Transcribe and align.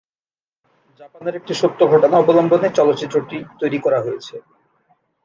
জাপানের 0.99 1.33
একটি 1.35 1.53
সত্য 1.61 1.79
ঘটনা 1.87 2.15
অবলম্বনে 2.19 2.67
চলচ্চিত্রটি 2.77 3.37
তৈরি 3.59 3.79
করা 3.85 3.99
হয়েছে। 4.01 4.35